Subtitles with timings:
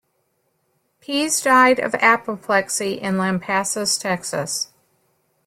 [0.99, 4.71] Pease died of apoplexy in Lampasas, Texas.